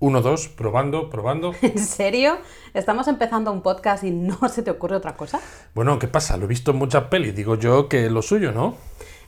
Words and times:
Uno, 0.00 0.22
dos, 0.22 0.48
probando, 0.48 1.10
probando. 1.10 1.54
¿En 1.62 1.78
serio? 1.78 2.38
¿Estamos 2.72 3.08
empezando 3.08 3.50
un 3.52 3.62
podcast 3.62 4.04
y 4.04 4.12
no 4.12 4.48
se 4.48 4.62
te 4.62 4.70
ocurre 4.70 4.94
otra 4.94 5.16
cosa? 5.16 5.40
Bueno, 5.74 5.98
¿qué 5.98 6.06
pasa? 6.06 6.36
Lo 6.36 6.44
he 6.44 6.48
visto 6.48 6.70
en 6.70 6.76
muchas 6.76 7.04
pelis. 7.04 7.34
Digo 7.34 7.56
yo 7.56 7.88
que 7.88 8.06
es 8.06 8.12
lo 8.12 8.22
suyo, 8.22 8.52
¿no? 8.52 8.76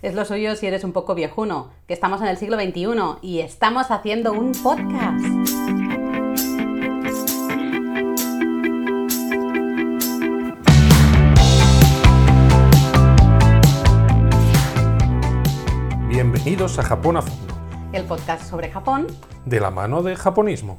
Es 0.03 0.15
lo 0.15 0.25
suyo 0.25 0.55
si 0.55 0.67
eres 0.67 0.85
un 0.85 0.93
poco 0.93 1.15
viejuno, 1.15 1.71
que 1.89 1.95
estamos 1.95 2.23
en 2.23 2.29
el 2.29 2.37
siglo 2.37 2.57
XXI 2.57 2.87
y 3.21 3.41
estamos 3.41 3.91
haciendo 3.91 4.33
un 4.33 4.53
podcast. 4.53 5.25
Bienvenidos 16.09 16.79
a 16.79 16.83
Japón 16.83 17.17
a 17.17 17.23
fondo, 17.23 17.60
El 17.93 18.05
podcast 18.05 18.49
sobre 18.49 18.71
Japón. 18.71 19.09
de 19.45 19.59
la 19.59 19.73
mano 19.73 20.05
de 20.05 20.15
japonismo. 20.15 20.79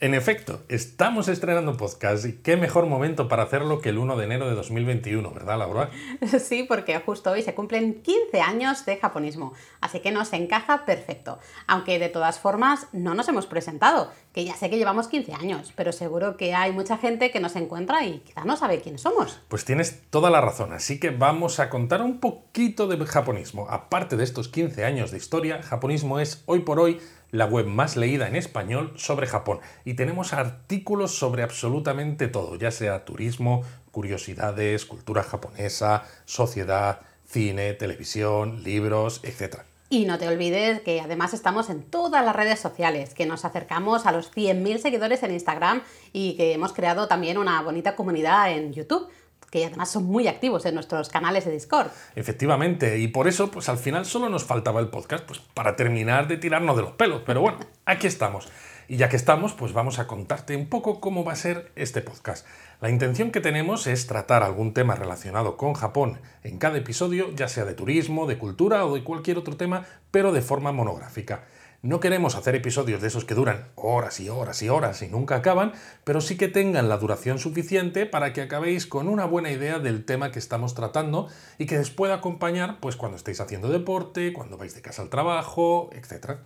En 0.00 0.14
efecto, 0.14 0.64
estamos 0.68 1.28
estrenando 1.28 1.76
podcast 1.76 2.26
y 2.26 2.32
qué 2.42 2.56
mejor 2.56 2.86
momento 2.86 3.28
para 3.28 3.44
hacerlo 3.44 3.80
que 3.80 3.90
el 3.90 3.98
1 3.98 4.16
de 4.16 4.24
enero 4.24 4.48
de 4.48 4.56
2021, 4.56 5.30
¿verdad, 5.32 5.58
Laura? 5.58 5.90
Sí, 6.40 6.64
porque 6.64 6.98
justo 6.98 7.30
hoy 7.30 7.42
se 7.42 7.54
cumplen 7.54 8.02
15 8.02 8.40
años 8.40 8.84
de 8.84 8.96
japonismo, 8.96 9.54
así 9.80 10.00
que 10.00 10.10
nos 10.10 10.32
encaja 10.32 10.84
perfecto. 10.84 11.38
Aunque 11.68 12.00
de 12.00 12.08
todas 12.08 12.40
formas 12.40 12.88
no 12.92 13.14
nos 13.14 13.28
hemos 13.28 13.46
presentado, 13.46 14.10
que 14.32 14.44
ya 14.44 14.56
sé 14.56 14.70
que 14.70 14.78
llevamos 14.78 15.08
15 15.08 15.34
años, 15.34 15.72
pero 15.76 15.92
seguro 15.92 16.36
que 16.36 16.54
hay 16.54 16.72
mucha 16.72 16.96
gente 16.96 17.30
que 17.30 17.40
nos 17.40 17.54
encuentra 17.56 18.04
y 18.04 18.20
quizá 18.20 18.44
no 18.44 18.56
sabe 18.56 18.80
quiénes 18.80 19.02
somos. 19.02 19.40
Pues 19.48 19.64
tienes 19.64 20.02
toda 20.10 20.30
la 20.30 20.40
razón, 20.40 20.72
así 20.72 20.98
que 20.98 21.10
vamos 21.10 21.60
a 21.60 21.68
contar 21.68 22.02
un 22.02 22.18
poquito 22.18 22.86
de 22.86 23.02
japonismo. 23.04 23.66
Aparte 23.68 24.16
de 24.16 24.24
estos 24.24 24.48
15 24.48 24.84
años 24.84 25.10
de 25.10 25.18
historia, 25.18 25.62
japonismo 25.62 26.20
es 26.20 26.42
hoy 26.46 26.60
por 26.60 26.80
hoy 26.80 27.00
la 27.30 27.46
web 27.46 27.66
más 27.66 27.96
leída 27.96 28.28
en 28.28 28.36
español 28.36 28.92
sobre 28.96 29.26
Japón 29.26 29.60
y 29.84 29.94
tenemos 29.94 30.32
artículos 30.32 31.16
sobre 31.16 31.42
absolutamente 31.42 32.28
todo, 32.28 32.56
ya 32.56 32.70
sea 32.70 33.04
turismo, 33.04 33.62
curiosidades, 33.90 34.84
cultura 34.84 35.22
japonesa, 35.22 36.04
sociedad, 36.26 37.00
cine, 37.26 37.72
televisión, 37.72 38.62
libros, 38.62 39.20
etc. 39.24 39.62
Y 39.92 40.06
no 40.06 40.16
te 40.16 40.26
olvides 40.26 40.80
que 40.80 41.02
además 41.02 41.34
estamos 41.34 41.68
en 41.68 41.82
todas 41.82 42.24
las 42.24 42.34
redes 42.34 42.58
sociales, 42.58 43.12
que 43.12 43.26
nos 43.26 43.44
acercamos 43.44 44.06
a 44.06 44.12
los 44.12 44.32
100.000 44.32 44.78
seguidores 44.78 45.22
en 45.22 45.32
Instagram 45.32 45.82
y 46.14 46.34
que 46.38 46.54
hemos 46.54 46.72
creado 46.72 47.08
también 47.08 47.36
una 47.36 47.60
bonita 47.60 47.94
comunidad 47.94 48.52
en 48.52 48.72
YouTube, 48.72 49.10
que 49.50 49.66
además 49.66 49.90
son 49.90 50.04
muy 50.04 50.28
activos 50.28 50.64
en 50.64 50.76
nuestros 50.76 51.10
canales 51.10 51.44
de 51.44 51.52
Discord. 51.52 51.88
Efectivamente, 52.16 53.00
y 53.00 53.08
por 53.08 53.28
eso, 53.28 53.50
pues 53.50 53.68
al 53.68 53.76
final 53.76 54.06
solo 54.06 54.30
nos 54.30 54.44
faltaba 54.44 54.80
el 54.80 54.88
podcast, 54.88 55.26
pues 55.26 55.40
para 55.40 55.76
terminar 55.76 56.26
de 56.26 56.38
tirarnos 56.38 56.74
de 56.74 56.84
los 56.84 56.92
pelos. 56.92 57.20
Pero 57.26 57.42
bueno, 57.42 57.58
aquí 57.84 58.06
estamos. 58.06 58.48
Y 58.92 58.98
ya 58.98 59.08
que 59.08 59.16
estamos, 59.16 59.54
pues 59.54 59.72
vamos 59.72 59.98
a 59.98 60.06
contarte 60.06 60.54
un 60.54 60.66
poco 60.66 61.00
cómo 61.00 61.24
va 61.24 61.32
a 61.32 61.36
ser 61.36 61.72
este 61.76 62.02
podcast. 62.02 62.46
La 62.82 62.90
intención 62.90 63.30
que 63.30 63.40
tenemos 63.40 63.86
es 63.86 64.06
tratar 64.06 64.42
algún 64.42 64.74
tema 64.74 64.94
relacionado 64.94 65.56
con 65.56 65.72
Japón 65.72 66.20
en 66.42 66.58
cada 66.58 66.76
episodio, 66.76 67.32
ya 67.34 67.48
sea 67.48 67.64
de 67.64 67.72
turismo, 67.72 68.26
de 68.26 68.36
cultura 68.36 68.84
o 68.84 68.94
de 68.94 69.02
cualquier 69.02 69.38
otro 69.38 69.56
tema, 69.56 69.86
pero 70.10 70.30
de 70.30 70.42
forma 70.42 70.72
monográfica. 70.72 71.44
No 71.80 72.00
queremos 72.00 72.34
hacer 72.34 72.54
episodios 72.54 73.00
de 73.00 73.08
esos 73.08 73.24
que 73.24 73.34
duran 73.34 73.68
horas 73.76 74.20
y 74.20 74.28
horas 74.28 74.62
y 74.62 74.68
horas 74.68 75.00
y 75.00 75.08
nunca 75.08 75.36
acaban, 75.36 75.72
pero 76.04 76.20
sí 76.20 76.36
que 76.36 76.48
tengan 76.48 76.90
la 76.90 76.98
duración 76.98 77.38
suficiente 77.38 78.04
para 78.04 78.34
que 78.34 78.42
acabéis 78.42 78.86
con 78.86 79.08
una 79.08 79.24
buena 79.24 79.50
idea 79.50 79.78
del 79.78 80.04
tema 80.04 80.30
que 80.30 80.38
estamos 80.38 80.74
tratando 80.74 81.28
y 81.56 81.64
que 81.64 81.78
les 81.78 81.88
pueda 81.88 82.16
acompañar 82.16 82.78
pues 82.78 82.96
cuando 82.96 83.16
estéis 83.16 83.40
haciendo 83.40 83.70
deporte, 83.70 84.34
cuando 84.34 84.58
vais 84.58 84.74
de 84.74 84.82
casa 84.82 85.00
al 85.00 85.08
trabajo, 85.08 85.88
etc. 85.94 86.40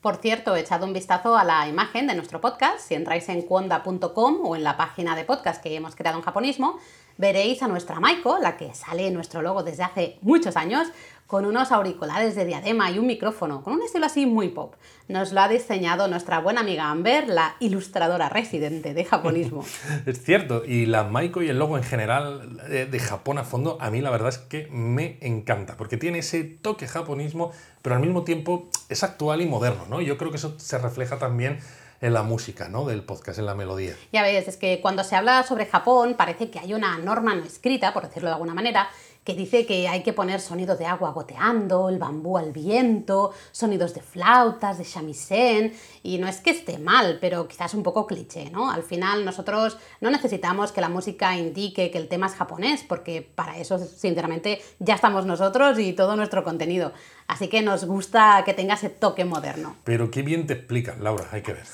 Por 0.00 0.16
cierto, 0.16 0.56
echad 0.56 0.82
un 0.82 0.94
vistazo 0.94 1.36
a 1.36 1.44
la 1.44 1.68
imagen 1.68 2.06
de 2.06 2.14
nuestro 2.14 2.40
podcast. 2.40 2.78
Si 2.80 2.94
entráis 2.94 3.28
en 3.28 3.42
kwanda.com 3.42 4.38
o 4.42 4.56
en 4.56 4.64
la 4.64 4.78
página 4.78 5.14
de 5.14 5.24
podcast 5.24 5.62
que 5.62 5.76
hemos 5.76 5.94
creado 5.94 6.16
en 6.16 6.24
japonismo, 6.24 6.78
veréis 7.20 7.62
a 7.62 7.68
nuestra 7.68 8.00
Maiko, 8.00 8.38
la 8.38 8.56
que 8.56 8.74
sale 8.74 9.06
en 9.06 9.14
nuestro 9.14 9.42
logo 9.42 9.62
desde 9.62 9.84
hace 9.84 10.18
muchos 10.22 10.56
años, 10.56 10.88
con 11.26 11.44
unos 11.44 11.70
auriculares 11.70 12.34
de 12.34 12.44
diadema 12.44 12.90
y 12.90 12.98
un 12.98 13.06
micrófono, 13.06 13.62
con 13.62 13.74
un 13.74 13.82
estilo 13.82 14.06
así 14.06 14.26
muy 14.26 14.48
pop. 14.48 14.74
Nos 15.06 15.30
lo 15.30 15.40
ha 15.40 15.48
diseñado 15.48 16.08
nuestra 16.08 16.40
buena 16.40 16.62
amiga 16.62 16.90
Amber, 16.90 17.28
la 17.28 17.54
ilustradora 17.60 18.28
residente 18.28 18.94
de 18.94 19.04
japonismo. 19.04 19.64
Es 20.06 20.24
cierto, 20.24 20.64
y 20.64 20.86
la 20.86 21.04
Maiko 21.04 21.40
y 21.40 21.48
el 21.48 21.58
logo 21.60 21.76
en 21.76 21.84
general 21.84 22.58
eh, 22.68 22.88
de 22.90 22.98
Japón 22.98 23.38
a 23.38 23.44
fondo, 23.44 23.78
a 23.80 23.90
mí 23.90 24.00
la 24.00 24.10
verdad 24.10 24.30
es 24.30 24.38
que 24.38 24.66
me 24.72 25.18
encanta, 25.20 25.76
porque 25.76 25.96
tiene 25.96 26.18
ese 26.18 26.42
toque 26.42 26.88
japonismo, 26.88 27.52
pero 27.80 27.94
al 27.94 28.00
mismo 28.00 28.24
tiempo 28.24 28.68
es 28.88 29.04
actual 29.04 29.40
y 29.40 29.46
moderno, 29.46 29.86
¿no? 29.88 30.00
Yo 30.00 30.18
creo 30.18 30.32
que 30.32 30.38
eso 30.38 30.58
se 30.58 30.78
refleja 30.78 31.18
también 31.18 31.60
en 32.00 32.14
la 32.14 32.22
música, 32.22 32.68
¿no? 32.68 32.86
Del 32.86 33.02
podcast, 33.02 33.38
en 33.38 33.46
la 33.46 33.54
melodía. 33.54 33.94
Ya 34.12 34.22
ves, 34.22 34.48
es 34.48 34.56
que 34.56 34.80
cuando 34.80 35.04
se 35.04 35.16
habla 35.16 35.42
sobre 35.42 35.66
Japón 35.66 36.14
parece 36.16 36.50
que 36.50 36.58
hay 36.58 36.74
una 36.74 36.98
norma 36.98 37.34
no 37.34 37.44
escrita, 37.44 37.92
por 37.92 38.06
decirlo 38.06 38.28
de 38.28 38.34
alguna 38.34 38.54
manera, 38.54 38.88
que 39.24 39.34
dice 39.34 39.66
que 39.66 39.86
hay 39.86 40.02
que 40.02 40.14
poner 40.14 40.40
sonidos 40.40 40.78
de 40.78 40.86
agua 40.86 41.10
goteando, 41.10 41.90
el 41.90 41.98
bambú 41.98 42.38
al 42.38 42.52
viento, 42.52 43.32
sonidos 43.52 43.92
de 43.92 44.00
flautas, 44.00 44.78
de 44.78 44.84
shamisen, 44.84 45.74
y 46.02 46.16
no 46.16 46.26
es 46.26 46.38
que 46.38 46.50
esté 46.50 46.78
mal, 46.78 47.18
pero 47.20 47.46
quizás 47.46 47.74
un 47.74 47.82
poco 47.82 48.06
cliché, 48.06 48.50
¿no? 48.50 48.70
Al 48.70 48.82
final 48.82 49.26
nosotros 49.26 49.76
no 50.00 50.10
necesitamos 50.10 50.72
que 50.72 50.80
la 50.80 50.88
música 50.88 51.36
indique 51.36 51.90
que 51.90 51.98
el 51.98 52.08
tema 52.08 52.28
es 52.28 52.34
japonés, 52.34 52.82
porque 52.82 53.20
para 53.20 53.58
eso, 53.58 53.78
sinceramente, 53.78 54.62
ya 54.78 54.94
estamos 54.94 55.26
nosotros 55.26 55.78
y 55.78 55.92
todo 55.92 56.16
nuestro 56.16 56.42
contenido. 56.42 56.92
Así 57.26 57.48
que 57.48 57.60
nos 57.60 57.84
gusta 57.84 58.42
que 58.46 58.54
tenga 58.54 58.74
ese 58.74 58.88
toque 58.88 59.26
moderno. 59.26 59.76
Pero 59.84 60.10
qué 60.10 60.22
bien 60.22 60.46
te 60.46 60.54
explican, 60.54 61.04
Laura, 61.04 61.28
hay 61.30 61.42
que 61.42 61.52
ver. 61.52 61.66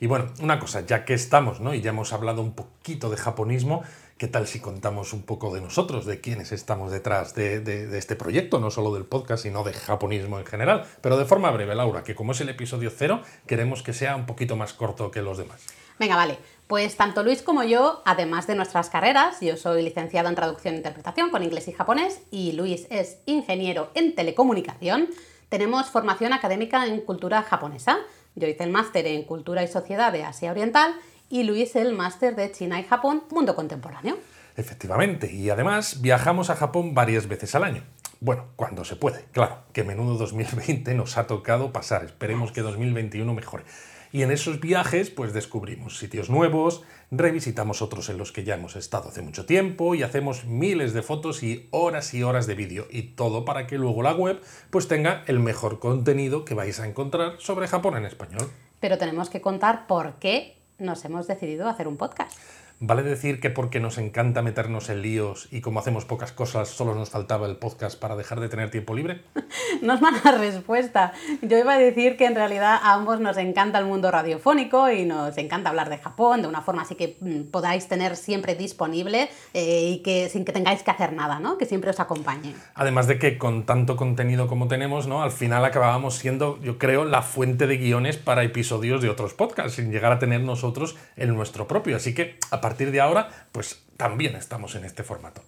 Y 0.00 0.06
bueno, 0.06 0.26
una 0.40 0.60
cosa, 0.60 0.86
ya 0.86 1.04
que 1.04 1.14
estamos, 1.14 1.60
¿no? 1.60 1.74
Y 1.74 1.80
ya 1.80 1.90
hemos 1.90 2.12
hablado 2.12 2.40
un 2.40 2.52
poquito 2.52 3.10
de 3.10 3.16
japonismo, 3.16 3.82
¿qué 4.16 4.28
tal 4.28 4.46
si 4.46 4.60
contamos 4.60 5.12
un 5.12 5.22
poco 5.22 5.52
de 5.52 5.60
nosotros, 5.60 6.06
de 6.06 6.20
quiénes 6.20 6.52
estamos 6.52 6.92
detrás 6.92 7.34
de, 7.34 7.58
de, 7.58 7.88
de, 7.88 7.98
este 7.98 8.14
proyecto, 8.14 8.60
no 8.60 8.70
solo 8.70 8.94
del 8.94 9.04
podcast, 9.04 9.42
sino 9.42 9.64
de 9.64 9.72
japonismo 9.72 10.38
en 10.38 10.46
general? 10.46 10.86
Pero 11.00 11.16
de 11.16 11.24
forma 11.24 11.50
breve, 11.50 11.74
Laura, 11.74 12.04
que 12.04 12.14
como 12.14 12.30
es 12.30 12.40
el 12.40 12.48
episodio 12.48 12.90
cero, 12.96 13.22
queremos 13.46 13.82
que 13.82 13.92
sea 13.92 14.14
un 14.14 14.26
poquito 14.26 14.54
más 14.54 14.72
corto 14.72 15.10
que 15.10 15.20
los 15.20 15.36
demás. 15.36 15.66
Venga, 15.98 16.14
vale. 16.14 16.38
Pues 16.68 16.96
tanto 16.96 17.24
Luis 17.24 17.42
como 17.42 17.64
yo, 17.64 18.02
además 18.04 18.46
de 18.46 18.54
nuestras 18.54 18.90
carreras, 18.90 19.40
yo 19.40 19.56
soy 19.56 19.82
licenciado 19.82 20.28
en 20.28 20.36
traducción 20.36 20.74
e 20.74 20.76
interpretación 20.76 21.30
con 21.30 21.42
inglés 21.42 21.66
y 21.66 21.72
japonés 21.72 22.20
y 22.30 22.52
Luis 22.52 22.86
es 22.90 23.18
ingeniero 23.26 23.90
en 23.94 24.14
telecomunicación, 24.14 25.08
tenemos 25.48 25.86
formación 25.86 26.34
académica 26.34 26.86
en 26.86 27.00
cultura 27.00 27.42
japonesa. 27.42 27.98
Yo 28.38 28.46
hice 28.46 28.64
el 28.64 28.70
máster 28.70 29.06
en 29.06 29.24
Cultura 29.24 29.64
y 29.64 29.68
Sociedad 29.68 30.12
de 30.12 30.22
Asia 30.24 30.52
Oriental 30.52 30.94
y 31.28 31.42
Luis 31.42 31.74
el 31.74 31.92
máster 31.92 32.36
de 32.36 32.52
China 32.52 32.78
y 32.78 32.84
Japón, 32.84 33.24
Mundo 33.30 33.56
Contemporáneo. 33.56 34.16
Efectivamente, 34.56 35.32
y 35.32 35.50
además 35.50 36.00
viajamos 36.00 36.48
a 36.48 36.56
Japón 36.56 36.94
varias 36.94 37.26
veces 37.26 37.54
al 37.54 37.64
año. 37.64 37.82
Bueno, 38.20 38.46
cuando 38.56 38.84
se 38.84 38.96
puede, 38.96 39.24
claro, 39.32 39.62
que 39.72 39.84
menudo 39.84 40.16
2020 40.16 40.94
nos 40.94 41.18
ha 41.18 41.26
tocado 41.26 41.72
pasar, 41.72 42.04
esperemos 42.04 42.52
que 42.52 42.62
2021 42.62 43.34
mejore. 43.34 43.64
Y 44.12 44.22
en 44.22 44.30
esos 44.30 44.60
viajes 44.60 45.10
pues 45.10 45.32
descubrimos 45.32 45.98
sitios 45.98 46.30
nuevos, 46.30 46.82
revisitamos 47.10 47.82
otros 47.82 48.08
en 48.08 48.18
los 48.18 48.32
que 48.32 48.44
ya 48.44 48.54
hemos 48.54 48.76
estado 48.76 49.08
hace 49.08 49.22
mucho 49.22 49.46
tiempo 49.46 49.94
y 49.94 50.02
hacemos 50.02 50.44
miles 50.44 50.92
de 50.92 51.02
fotos 51.02 51.42
y 51.42 51.68
horas 51.70 52.14
y 52.14 52.22
horas 52.22 52.46
de 52.46 52.54
vídeo 52.54 52.86
y 52.90 53.02
todo 53.14 53.44
para 53.44 53.66
que 53.66 53.78
luego 53.78 54.02
la 54.02 54.14
web 54.14 54.40
pues 54.70 54.88
tenga 54.88 55.24
el 55.26 55.40
mejor 55.40 55.78
contenido 55.78 56.44
que 56.44 56.54
vais 56.54 56.80
a 56.80 56.86
encontrar 56.86 57.36
sobre 57.38 57.68
Japón 57.68 57.96
en 57.96 58.04
español. 58.04 58.48
Pero 58.80 58.98
tenemos 58.98 59.30
que 59.30 59.40
contar 59.40 59.86
por 59.86 60.14
qué 60.14 60.56
nos 60.78 61.04
hemos 61.04 61.26
decidido 61.26 61.68
hacer 61.68 61.88
un 61.88 61.96
podcast. 61.96 62.38
¿Vale 62.80 63.02
decir 63.02 63.40
que 63.40 63.50
porque 63.50 63.80
nos 63.80 63.98
encanta 63.98 64.40
meternos 64.40 64.88
en 64.88 65.02
líos 65.02 65.48
y 65.50 65.62
como 65.62 65.80
hacemos 65.80 66.04
pocas 66.04 66.30
cosas, 66.30 66.68
solo 66.68 66.94
nos 66.94 67.10
faltaba 67.10 67.48
el 67.48 67.56
podcast 67.56 67.98
para 67.98 68.14
dejar 68.14 68.38
de 68.38 68.48
tener 68.48 68.70
tiempo 68.70 68.94
libre? 68.94 69.22
no 69.82 69.94
es 69.94 70.00
mala 70.00 70.20
respuesta. 70.38 71.12
Yo 71.42 71.58
iba 71.58 71.74
a 71.74 71.78
decir 71.78 72.16
que 72.16 72.26
en 72.26 72.36
realidad 72.36 72.78
a 72.80 72.94
ambos 72.94 73.18
nos 73.18 73.36
encanta 73.36 73.80
el 73.80 73.84
mundo 73.86 74.12
radiofónico 74.12 74.92
y 74.92 75.04
nos 75.04 75.36
encanta 75.38 75.70
hablar 75.70 75.90
de 75.90 75.98
Japón 75.98 76.42
de 76.42 76.46
una 76.46 76.62
forma 76.62 76.82
así 76.82 76.94
que 76.94 77.16
mm, 77.20 77.50
podáis 77.50 77.88
tener 77.88 78.14
siempre 78.14 78.54
disponible 78.54 79.28
eh, 79.54 79.94
y 79.94 79.98
que 80.04 80.28
sin 80.28 80.44
que 80.44 80.52
tengáis 80.52 80.84
que 80.84 80.92
hacer 80.92 81.12
nada, 81.12 81.40
¿no? 81.40 81.58
Que 81.58 81.66
siempre 81.66 81.90
os 81.90 81.98
acompañe. 81.98 82.54
Además 82.76 83.08
de 83.08 83.18
que 83.18 83.38
con 83.38 83.66
tanto 83.66 83.96
contenido 83.96 84.46
como 84.46 84.68
tenemos, 84.68 85.08
¿no? 85.08 85.24
Al 85.24 85.32
final 85.32 85.64
acabábamos 85.64 86.14
siendo, 86.14 86.60
yo 86.62 86.78
creo, 86.78 87.04
la 87.04 87.22
fuente 87.22 87.66
de 87.66 87.76
guiones 87.76 88.18
para 88.18 88.44
episodios 88.44 89.02
de 89.02 89.10
otros 89.10 89.34
podcasts, 89.34 89.74
sin 89.74 89.90
llegar 89.90 90.12
a 90.12 90.20
tener 90.20 90.42
nosotros 90.42 90.96
el 91.16 91.34
nuestro 91.34 91.66
propio. 91.66 91.96
Así 91.96 92.14
que 92.14 92.38
partir 92.68 92.90
de 92.90 93.00
ahora, 93.00 93.30
pues 93.50 93.80
también 93.96 94.36
estamos 94.36 94.74
en 94.74 94.84
este 94.84 95.02
formato. 95.02 95.42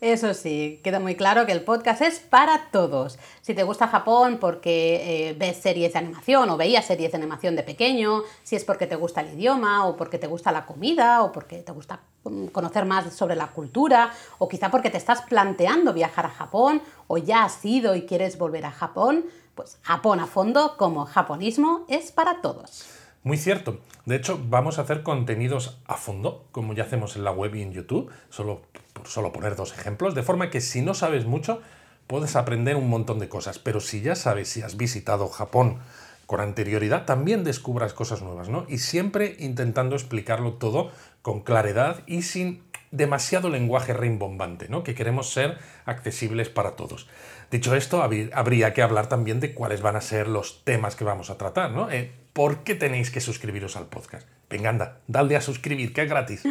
Eso 0.00 0.32
sí, 0.34 0.80
queda 0.84 1.00
muy 1.00 1.16
claro 1.16 1.44
que 1.44 1.52
el 1.52 1.62
podcast 1.62 2.00
es 2.00 2.20
para 2.20 2.70
todos. 2.70 3.18
Si 3.42 3.54
te 3.54 3.64
gusta 3.64 3.88
Japón 3.88 4.38
porque 4.40 5.30
eh, 5.30 5.34
ves 5.34 5.56
series 5.56 5.94
de 5.94 5.98
animación 5.98 6.48
o 6.48 6.56
veías 6.56 6.86
series 6.86 7.10
de 7.10 7.18
animación 7.18 7.56
de 7.56 7.64
pequeño, 7.64 8.22
si 8.44 8.54
es 8.54 8.64
porque 8.64 8.86
te 8.86 8.94
gusta 8.94 9.20
el 9.20 9.34
idioma 9.34 9.84
o 9.86 9.96
porque 9.96 10.18
te 10.18 10.28
gusta 10.28 10.52
la 10.52 10.64
comida 10.64 11.24
o 11.24 11.32
porque 11.32 11.58
te 11.58 11.72
gusta 11.72 12.00
mm, 12.22 12.46
conocer 12.46 12.84
más 12.86 13.12
sobre 13.12 13.34
la 13.34 13.48
cultura 13.48 14.12
o 14.38 14.48
quizá 14.48 14.70
porque 14.70 14.90
te 14.90 14.96
estás 14.96 15.22
planteando 15.22 15.92
viajar 15.92 16.26
a 16.26 16.30
Japón 16.30 16.80
o 17.08 17.18
ya 17.18 17.42
has 17.42 17.62
ido 17.64 17.96
y 17.96 18.06
quieres 18.06 18.38
volver 18.38 18.64
a 18.64 18.70
Japón, 18.70 19.24
pues 19.56 19.76
Japón 19.82 20.20
a 20.20 20.28
fondo 20.28 20.76
como 20.78 21.04
japonismo 21.04 21.84
es 21.88 22.12
para 22.12 22.40
todos. 22.40 22.99
Muy 23.22 23.36
cierto. 23.36 23.80
De 24.06 24.16
hecho, 24.16 24.40
vamos 24.48 24.78
a 24.78 24.82
hacer 24.82 25.02
contenidos 25.02 25.78
a 25.86 25.96
fondo, 25.96 26.46
como 26.52 26.72
ya 26.72 26.84
hacemos 26.84 27.16
en 27.16 27.24
la 27.24 27.32
web 27.32 27.54
y 27.54 27.62
en 27.62 27.72
YouTube, 27.72 28.10
solo 28.30 28.62
por 28.94 29.08
solo 29.08 29.32
poner 29.32 29.56
dos 29.56 29.72
ejemplos, 29.72 30.14
de 30.14 30.22
forma 30.22 30.50
que 30.50 30.60
si 30.60 30.80
no 30.80 30.94
sabes 30.94 31.26
mucho, 31.26 31.60
puedes 32.06 32.34
aprender 32.34 32.76
un 32.76 32.88
montón 32.88 33.18
de 33.18 33.28
cosas, 33.28 33.58
pero 33.58 33.80
si 33.80 34.00
ya 34.00 34.16
sabes 34.16 34.48
si 34.48 34.62
has 34.62 34.76
visitado 34.76 35.28
Japón 35.28 35.78
con 36.26 36.40
anterioridad, 36.40 37.04
también 37.04 37.44
descubras 37.44 37.92
cosas 37.92 38.22
nuevas, 38.22 38.48
¿no? 38.48 38.64
Y 38.68 38.78
siempre 38.78 39.36
intentando 39.38 39.96
explicarlo 39.96 40.54
todo 40.54 40.90
con 41.22 41.40
claridad 41.40 42.02
y 42.06 42.22
sin 42.22 42.62
demasiado 42.90 43.48
lenguaje 43.48 43.92
rimbombante, 43.92 44.68
¿no? 44.68 44.82
Que 44.82 44.94
queremos 44.94 45.32
ser 45.32 45.58
accesibles 45.84 46.48
para 46.48 46.72
todos. 46.76 47.08
Dicho 47.50 47.74
esto, 47.74 48.02
habría 48.02 48.74
que 48.74 48.82
hablar 48.82 49.08
también 49.08 49.40
de 49.40 49.54
cuáles 49.54 49.82
van 49.82 49.96
a 49.96 50.00
ser 50.00 50.28
los 50.28 50.64
temas 50.64 50.96
que 50.96 51.04
vamos 51.04 51.30
a 51.30 51.38
tratar, 51.38 51.70
¿no? 51.70 51.90
Eh, 51.90 52.12
¿Por 52.32 52.62
qué 52.62 52.74
tenéis 52.74 53.10
que 53.10 53.20
suscribiros 53.20 53.76
al 53.76 53.86
podcast? 53.86 54.26
Venga, 54.48 54.70
anda, 54.70 54.98
dale 55.08 55.36
a 55.36 55.40
suscribir, 55.40 55.92
que 55.92 56.02
es 56.02 56.08
gratis. 56.08 56.42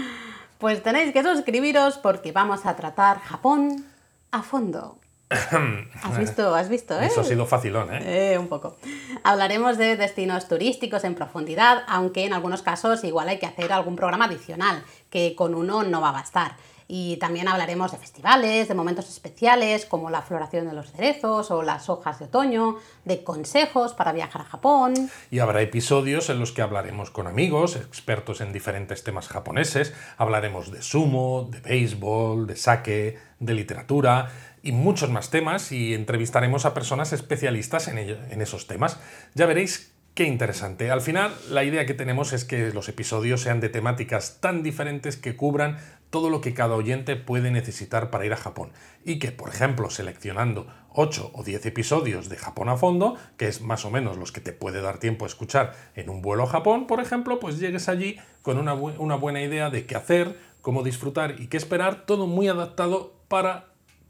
Pues 0.58 0.84
tenéis 0.84 1.14
que 1.14 1.24
suscribiros 1.24 1.98
porque 1.98 2.34
vamos 2.34 2.66
a 2.66 2.76
tratar 2.76 3.20
Japón 3.20 3.86
a 4.32 4.44
fondo. 4.44 4.98
¿Has 5.30 6.18
visto? 6.18 6.56
¿Has 6.56 6.70
visto? 6.70 7.00
¿eh? 7.00 7.06
Eso 7.06 7.22
ha 7.22 7.24
sido 7.24 7.46
facilón, 7.46 7.94
¿eh? 7.94 8.34
¿eh? 8.34 8.38
Un 8.38 8.48
poco. 8.48 8.78
Hablaremos 9.24 9.78
de 9.78 9.96
destinos 9.96 10.48
turísticos 10.48 11.04
en 11.04 11.14
profundidad, 11.14 11.84
aunque 11.88 12.26
en 12.26 12.34
algunos 12.34 12.64
casos 12.64 13.04
igual 13.04 13.30
hay 13.30 13.38
que 13.38 13.46
hacer 13.46 13.72
algún 13.72 13.96
programa 13.96 14.26
adicional, 14.26 14.84
que 15.10 15.36
con 15.36 15.54
uno 15.54 15.84
no 15.84 16.02
va 16.02 16.10
a 16.10 16.14
bastar. 16.14 16.56
Y 16.92 17.18
también 17.18 17.48
hablaremos 17.48 17.92
de 17.92 18.00
festivales, 18.00 18.68
de 18.68 18.74
momentos 18.74 19.08
especiales 19.10 19.86
como 19.86 20.10
la 20.10 20.24
floración 20.24 20.68
de 20.68 20.74
los 20.74 20.92
cerezos 20.92 21.52
o 21.52 21.62
las 21.62 21.88
hojas 21.88 22.18
de 22.18 22.26
otoño, 22.26 22.78
de 23.06 23.24
consejos 23.24 23.94
para 23.94 24.12
viajar 24.12 24.42
a 24.42 24.46
Japón. 24.46 24.96
Y 25.30 25.38
habrá 25.38 25.62
episodios 25.62 26.32
en 26.32 26.40
los 26.40 26.52
que 26.52 26.64
hablaremos 26.64 27.12
con 27.12 27.28
amigos, 27.28 27.76
expertos 27.76 28.42
en 28.42 28.52
diferentes 28.52 29.04
temas 29.04 29.28
japoneses, 29.28 29.94
hablaremos 30.18 30.72
de 30.72 30.82
sumo, 30.82 31.48
de 31.52 31.60
béisbol, 31.60 32.48
de 32.48 32.56
sake, 32.56 33.20
de 33.40 33.54
literatura 33.54 34.32
y 34.64 34.72
muchos 34.72 35.10
más 35.10 35.30
temas 35.30 35.72
y 35.72 35.94
entrevistaremos 35.94 36.66
a 36.66 36.74
personas 36.74 37.14
especialistas 37.14 37.88
en, 37.88 37.98
en 37.98 38.42
esos 38.42 38.68
temas. 38.68 39.00
Ya 39.36 39.46
veréis 39.46 39.94
Qué 40.20 40.26
interesante. 40.26 40.92
Al 40.92 41.00
final, 41.00 41.34
la 41.50 41.64
idea 41.64 41.86
que 41.86 41.94
tenemos 41.94 42.34
es 42.34 42.44
que 42.44 42.74
los 42.74 42.90
episodios 42.90 43.40
sean 43.40 43.62
de 43.62 43.70
temáticas 43.70 44.42
tan 44.42 44.64
diferentes 44.64 45.16
que 45.16 45.38
cubran 45.38 45.78
todo 46.10 46.30
lo 46.30 46.42
que 46.42 46.54
cada 46.54 46.76
oyente 46.76 47.16
puede 47.16 47.52
necesitar 47.52 48.10
para 48.10 48.26
ir 48.26 48.34
a 48.34 48.36
Japón. 48.36 48.72
Y 49.06 49.20
que, 49.20 49.32
por 49.32 49.48
ejemplo, 49.48 49.90
seleccionando 49.90 50.68
8 50.90 51.32
o 51.34 51.44
10 51.44 51.68
episodios 51.68 52.28
de 52.28 52.36
Japón 52.36 52.68
a 52.68 52.76
fondo, 52.76 53.16
que 53.38 53.48
es 53.48 53.62
más 53.62 53.86
o 53.86 53.92
menos 53.92 54.18
los 54.18 54.34
que 54.34 54.42
te 54.42 54.52
puede 54.52 54.82
dar 54.82 54.98
tiempo 54.98 55.24
a 55.24 55.30
escuchar 55.30 55.74
en 55.96 56.10
un 56.10 56.22
vuelo 56.22 56.44
a 56.44 56.48
Japón, 56.48 56.86
por 56.86 57.00
ejemplo, 57.00 57.40
pues 57.40 57.58
llegues 57.58 57.88
allí 57.88 58.18
con 58.42 58.58
una, 58.58 58.74
una 58.74 59.16
buena 59.16 59.42
idea 59.42 59.70
de 59.70 59.86
qué 59.86 59.96
hacer, 59.96 60.38
cómo 60.62 60.84
disfrutar 60.84 61.40
y 61.40 61.48
qué 61.48 61.56
esperar, 61.56 62.06
todo 62.06 62.28
muy 62.28 62.50
adaptado 62.50 63.14
para 63.30 63.70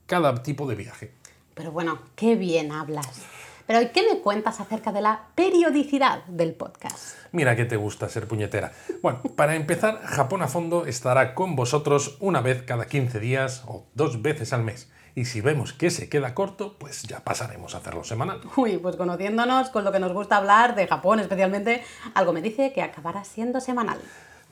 cada 0.10 0.42
tipo 0.42 0.68
de 0.68 0.76
viaje. 0.76 1.12
Pero 1.54 1.72
bueno, 1.72 2.00
qué 2.16 2.36
bien 2.36 2.72
hablas. 2.72 3.22
Pero 3.68 3.92
¿qué 3.94 4.02
me 4.02 4.20
cuentas 4.22 4.60
acerca 4.60 4.92
de 4.92 5.02
la 5.02 5.28
periodicidad 5.36 6.26
del 6.26 6.56
podcast? 6.56 7.16
Mira 7.32 7.56
que 7.56 7.66
te 7.66 7.76
gusta 7.76 8.10
ser 8.10 8.28
puñetera. 8.28 8.72
Bueno, 9.04 9.22
para 9.36 9.56
empezar, 9.56 10.02
Japón 10.04 10.42
a 10.42 10.48
fondo 10.48 10.88
estará 10.88 11.36
con 11.36 11.56
vosotros 11.56 12.18
una 12.20 12.42
vez 12.42 12.64
cada 12.64 12.88
15 12.88 13.20
días 13.20 13.64
o 13.68 13.86
dos 13.94 14.24
veces 14.24 14.52
al 14.52 14.64
mes. 14.64 14.90
Y 15.14 15.26
si 15.26 15.42
vemos 15.42 15.74
que 15.74 15.92
se 15.92 16.10
queda 16.10 16.34
corto, 16.34 16.76
pues 16.80 17.04
ya 17.04 17.20
pasaremos 17.20 17.76
a 17.76 17.78
hacerlo 17.78 18.04
semanal. 18.04 18.42
Uy, 18.56 18.80
pues 18.80 18.96
conociéndonos 18.96 19.70
con 19.70 19.84
lo 19.84 19.92
que 19.92 20.00
nos 20.00 20.14
gusta 20.14 20.38
hablar 20.38 20.74
de 20.74 20.88
Japón 20.88 21.20
especialmente, 21.20 21.84
algo 22.16 22.34
me 22.34 22.42
dice 22.42 22.74
que 22.74 22.82
acabará 22.82 23.24
siendo 23.24 23.62
semanal. 23.62 24.00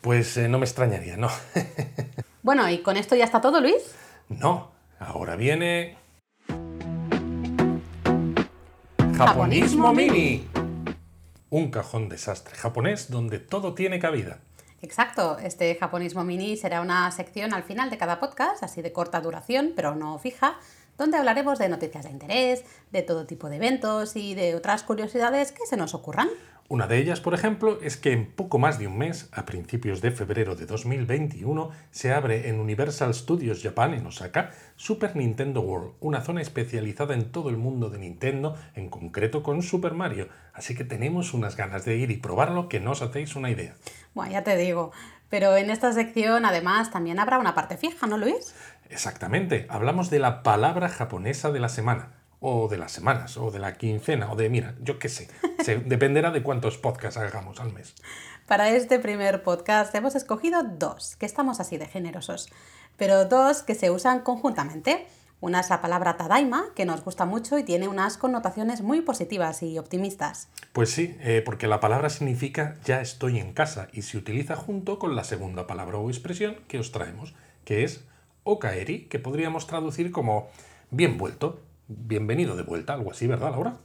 Pues 0.02 0.38
eh, 0.38 0.48
no 0.48 0.60
me 0.60 0.66
extrañaría, 0.66 1.18
¿no? 1.18 1.30
bueno, 2.44 2.70
¿y 2.70 2.84
con 2.84 2.96
esto 2.96 3.16
ya 3.16 3.26
está 3.26 3.42
todo, 3.42 3.60
Luis? 3.60 3.96
No, 4.30 4.77
ahora 5.00 5.36
viene 5.36 5.98
Japonismo 9.18 9.94
Mini. 9.94 10.48
Un 11.50 11.72
cajón 11.72 12.08
desastre 12.08 12.56
japonés 12.56 13.10
donde 13.10 13.40
todo 13.40 13.74
tiene 13.74 14.00
cabida. 14.00 14.40
Exacto, 14.82 15.40
este 15.40 15.74
Japonismo 15.74 16.24
Mini 16.24 16.56
será 16.56 16.82
una 16.82 17.10
sección 17.10 17.54
al 17.56 17.64
final 17.64 17.90
de 17.90 17.98
cada 17.98 18.20
podcast, 18.20 18.62
así 18.62 18.84
de 18.84 18.92
corta 18.92 19.20
duración, 19.22 19.74
pero 19.76 19.96
no 19.96 20.20
fija, 20.20 20.60
donde 21.00 21.18
hablaremos 21.18 21.58
de 21.58 21.68
noticias 21.68 22.06
de 22.06 22.12
interés, 22.12 22.64
de 22.92 23.02
todo 23.02 23.26
tipo 23.26 23.50
de 23.50 23.56
eventos 23.56 24.16
y 24.16 24.36
de 24.36 24.54
otras 24.54 24.84
curiosidades 24.84 25.52
que 25.52 25.66
se 25.66 25.78
nos 25.78 25.96
ocurran. 25.96 26.30
Una 26.70 26.86
de 26.86 26.98
ellas, 26.98 27.22
por 27.22 27.34
ejemplo, 27.34 27.80
es 27.82 27.96
que 27.96 28.12
en 28.12 28.30
poco 28.30 28.60
más 28.60 28.78
de 28.78 28.88
un 28.88 28.98
mes, 28.98 29.30
a 29.32 29.46
principios 29.46 30.02
de 30.02 30.12
febrero 30.12 30.54
de 30.54 30.66
2021, 30.66 31.70
se 31.92 32.12
abre 32.12 32.50
en 32.50 32.60
Universal 32.60 33.14
Studios 33.14 33.64
Japan, 33.64 33.94
en 33.94 34.06
Osaka, 34.06 34.52
Super 34.76 35.16
Nintendo 35.16 35.62
World, 35.62 35.94
una 36.02 36.20
zona 36.20 36.42
especializada 36.42 37.14
en 37.14 37.32
todo 37.32 37.50
el 37.50 37.56
mundo 37.56 37.90
de 37.90 38.00
Nintendo, 38.00 38.58
en 38.76 38.90
concreto 38.90 39.44
con 39.44 39.62
Super 39.64 39.94
Mario. 39.94 40.28
Así 40.54 40.76
que 40.76 40.84
tenemos 40.84 41.34
unas 41.34 41.56
ganas 41.56 41.86
de 41.86 41.96
ir 41.96 42.12
y 42.12 42.18
probarlo 42.18 42.68
que 42.68 42.82
no 42.82 42.92
os 42.92 43.02
hacéis 43.02 43.38
una 43.38 43.50
idea. 43.50 43.76
Bueno, 44.14 44.34
ya 44.34 44.44
te 44.44 44.58
digo. 44.58 44.92
Pero 45.30 45.56
en 45.56 45.70
esta 45.70 45.94
sección, 45.94 46.46
además, 46.46 46.92
también 46.92 47.20
habrá 47.20 47.38
una 47.38 47.56
parte 47.56 47.78
fija, 47.78 48.08
¿no, 48.08 48.18
Luis? 48.18 48.54
Exactamente. 48.90 49.68
Hablamos 49.70 50.10
de 50.10 50.20
la 50.20 50.44
palabra 50.44 50.90
japonesa 50.90 51.50
de 51.50 51.62
la 51.62 51.70
semana 51.70 52.17
o 52.40 52.68
de 52.68 52.78
las 52.78 52.92
semanas, 52.92 53.38
o 53.38 53.52
de 53.52 53.60
la 53.60 53.78
quincena, 53.78 54.32
o 54.32 54.36
de, 54.36 54.50
mira, 54.50 54.76
yo 54.82 55.00
qué 55.00 55.10
sé, 55.10 55.28
Se, 55.64 55.78
dependerá 55.86 56.32
de 56.32 56.44
cuántos 56.44 56.78
podcasts 56.78 57.18
hagamos 57.20 57.60
al 57.60 57.74
mes. 57.74 57.96
Para 58.46 58.70
este 58.70 59.00
primer 59.00 59.44
podcast 59.44 59.94
hemos 59.96 60.16
escogido 60.16 60.64
dos, 60.64 61.16
que 61.16 61.26
estamos 61.26 61.60
así 61.60 61.78
de 61.78 61.88
generosos, 61.88 62.50
pero 62.96 63.26
dos 63.26 63.64
que 63.64 63.76
se 63.76 63.92
usan 63.92 64.22
conjuntamente. 64.22 65.08
Una 65.40 65.60
es 65.60 65.70
la 65.70 65.82
palabra 65.82 66.18
tadaima, 66.18 66.66
que 66.76 66.86
nos 66.86 67.04
gusta 67.04 67.26
mucho 67.26 67.60
y 67.60 67.64
tiene 67.64 67.88
unas 67.88 68.18
connotaciones 68.18 68.82
muy 68.82 69.02
positivas 69.02 69.62
y 69.62 69.78
optimistas. 69.78 70.48
Pues 70.74 70.90
sí, 70.90 71.16
eh, 71.20 71.44
porque 71.46 71.68
la 71.68 71.80
palabra 71.80 72.10
significa 72.10 72.76
ya 72.86 73.02
estoy 73.02 73.38
en 73.38 73.54
casa 73.54 73.88
y 73.94 74.02
se 74.02 74.18
utiliza 74.18 74.56
junto 74.56 74.98
con 74.98 75.16
la 75.16 75.24
segunda 75.24 75.68
palabra 75.68 76.00
o 76.00 76.10
expresión 76.10 76.56
que 76.68 76.80
os 76.80 76.92
traemos, 76.92 77.36
que 77.66 77.84
es 77.84 78.04
okaeri, 78.46 79.06
que 79.06 79.20
podríamos 79.20 79.68
traducir 79.68 80.12
como 80.12 80.50
bien 80.90 81.20
vuelto, 81.20 81.60
bienvenido 81.88 82.56
de 82.56 82.64
vuelta, 82.64 82.94
algo 82.94 83.12
así, 83.12 83.28
¿verdad, 83.28 83.52
Laura? 83.52 83.78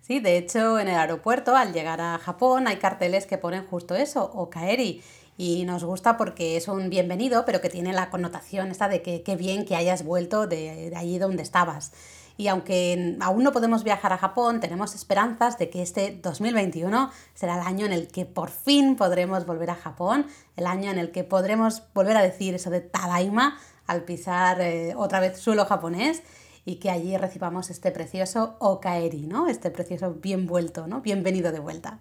Sí, 0.00 0.20
de 0.20 0.36
hecho, 0.36 0.78
en 0.78 0.88
el 0.88 0.96
aeropuerto, 0.96 1.54
al 1.54 1.72
llegar 1.72 2.00
a 2.00 2.18
Japón, 2.18 2.66
hay 2.66 2.76
carteles 2.76 3.26
que 3.26 3.38
ponen 3.38 3.66
justo 3.66 3.94
eso, 3.94 4.30
Okaeri. 4.34 5.02
Y 5.38 5.64
nos 5.64 5.84
gusta 5.84 6.16
porque 6.16 6.56
es 6.56 6.68
un 6.68 6.90
bienvenido, 6.90 7.44
pero 7.44 7.60
que 7.60 7.70
tiene 7.70 7.92
la 7.92 8.10
connotación 8.10 8.70
esta 8.70 8.88
de 8.88 9.00
que 9.00 9.22
qué 9.22 9.36
bien 9.36 9.64
que 9.64 9.76
hayas 9.76 10.04
vuelto 10.04 10.46
de, 10.46 10.90
de 10.90 10.96
allí 10.96 11.18
donde 11.18 11.42
estabas. 11.42 11.92
Y 12.36 12.48
aunque 12.48 13.16
aún 13.20 13.42
no 13.42 13.52
podemos 13.52 13.84
viajar 13.84 14.12
a 14.12 14.18
Japón, 14.18 14.60
tenemos 14.60 14.94
esperanzas 14.94 15.58
de 15.58 15.70
que 15.70 15.82
este 15.82 16.18
2021 16.22 17.10
será 17.34 17.54
el 17.60 17.66
año 17.66 17.86
en 17.86 17.92
el 17.92 18.08
que 18.08 18.24
por 18.24 18.50
fin 18.50 18.96
podremos 18.96 19.46
volver 19.46 19.70
a 19.70 19.74
Japón, 19.74 20.26
el 20.56 20.66
año 20.66 20.90
en 20.90 20.98
el 20.98 21.12
que 21.12 21.24
podremos 21.24 21.82
volver 21.94 22.16
a 22.16 22.22
decir 22.22 22.54
eso 22.54 22.70
de 22.70 22.80
Tadaima 22.80 23.58
al 23.86 24.02
pisar 24.04 24.60
eh, 24.60 24.94
otra 24.96 25.20
vez 25.20 25.38
suelo 25.38 25.64
japonés 25.64 26.22
y 26.64 26.76
que 26.76 26.90
allí 26.90 27.16
recibamos 27.16 27.70
este 27.70 27.90
precioso 27.90 28.56
Okaeri, 28.60 29.26
¿no? 29.26 29.48
Este 29.48 29.70
precioso 29.70 30.14
bien 30.14 30.46
vuelto, 30.46 30.86
¿no? 30.86 31.00
Bienvenido 31.00 31.52
de 31.52 31.60
vuelta. 31.60 31.98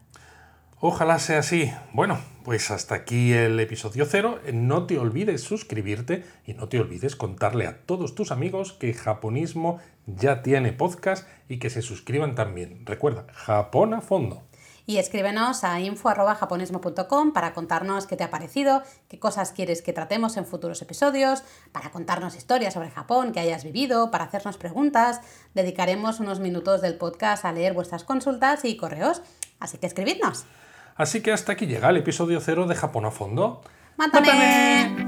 Ojalá 0.79 1.19
sea 1.19 1.39
así. 1.39 1.71
Bueno, 1.93 2.19
pues 2.43 2.71
hasta 2.71 2.95
aquí 2.95 3.33
el 3.33 3.59
episodio 3.59 4.05
cero. 4.05 4.39
No 4.51 4.87
te 4.87 4.97
olvides 4.97 5.41
suscribirte 5.41 6.23
y 6.45 6.53
no 6.53 6.69
te 6.69 6.79
olvides 6.79 7.15
contarle 7.15 7.67
a 7.67 7.77
todos 7.85 8.15
tus 8.15 8.31
amigos 8.31 8.73
que 8.73 8.93
Japonismo 8.93 9.79
ya 10.07 10.41
tiene 10.41 10.73
podcast 10.73 11.27
y 11.47 11.59
que 11.59 11.69
se 11.69 11.83
suscriban 11.83 12.33
también. 12.33 12.83
Recuerda, 12.85 13.27
Japón 13.31 13.93
a 13.93 14.01
fondo 14.01 14.43
y 14.91 14.97
escríbenos 14.97 15.63
a 15.63 15.79
info.japonismo.com 15.79 17.31
para 17.31 17.53
contarnos 17.53 18.07
qué 18.07 18.17
te 18.17 18.25
ha 18.25 18.29
parecido, 18.29 18.83
qué 19.07 19.19
cosas 19.19 19.53
quieres 19.53 19.81
que 19.81 19.93
tratemos 19.93 20.35
en 20.35 20.45
futuros 20.45 20.81
episodios, 20.81 21.43
para 21.71 21.91
contarnos 21.91 22.35
historias 22.35 22.73
sobre 22.73 22.91
Japón 22.91 23.31
que 23.31 23.39
hayas 23.39 23.63
vivido, 23.63 24.11
para 24.11 24.25
hacernos 24.25 24.57
preguntas. 24.57 25.21
Dedicaremos 25.53 26.19
unos 26.19 26.41
minutos 26.41 26.81
del 26.81 26.95
podcast 26.95 27.45
a 27.45 27.53
leer 27.53 27.73
vuestras 27.73 28.03
consultas 28.03 28.65
y 28.65 28.75
correos, 28.75 29.21
así 29.61 29.77
que 29.77 29.87
escribidnos. 29.87 30.43
Así 30.97 31.21
que 31.21 31.31
hasta 31.31 31.53
aquí 31.53 31.67
llega 31.67 31.89
el 31.89 31.95
episodio 31.95 32.41
cero 32.41 32.67
de 32.67 32.75
Japón 32.75 33.05
a 33.05 33.11
fondo. 33.11 33.61
¡Mátame! 33.95 35.00